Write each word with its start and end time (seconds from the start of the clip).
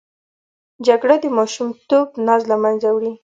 جګړه 0.85 1.15
د 1.23 1.25
ماشومتوب 1.37 2.07
ناز 2.27 2.41
له 2.51 2.55
منځه 2.63 2.87
وړي 2.91 3.11